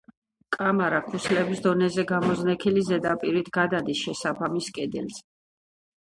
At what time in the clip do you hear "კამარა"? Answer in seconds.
0.55-0.99